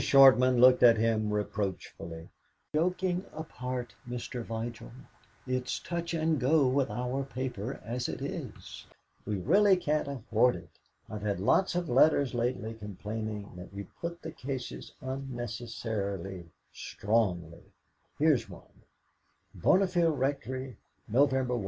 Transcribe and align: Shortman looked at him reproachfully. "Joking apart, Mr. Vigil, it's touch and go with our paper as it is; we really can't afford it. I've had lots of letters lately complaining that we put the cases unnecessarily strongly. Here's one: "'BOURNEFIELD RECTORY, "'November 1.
Shortman 0.01 0.59
looked 0.59 0.81
at 0.81 0.97
him 0.97 1.31
reproachfully. 1.31 2.29
"Joking 2.73 3.23
apart, 3.33 3.93
Mr. 4.09 4.43
Vigil, 4.43 4.89
it's 5.45 5.77
touch 5.77 6.15
and 6.15 6.39
go 6.39 6.67
with 6.67 6.89
our 6.89 7.23
paper 7.23 7.79
as 7.83 8.09
it 8.09 8.19
is; 8.19 8.87
we 9.27 9.35
really 9.37 9.77
can't 9.77 10.07
afford 10.07 10.55
it. 10.55 10.79
I've 11.07 11.21
had 11.21 11.39
lots 11.39 11.75
of 11.75 11.87
letters 11.87 12.33
lately 12.33 12.73
complaining 12.73 13.51
that 13.57 13.71
we 13.71 13.83
put 13.83 14.23
the 14.23 14.31
cases 14.31 14.91
unnecessarily 15.01 16.49
strongly. 16.73 17.61
Here's 18.17 18.49
one: 18.49 18.81
"'BOURNEFIELD 19.53 20.17
RECTORY, 20.17 20.77
"'November 21.09 21.57
1. 21.57 21.59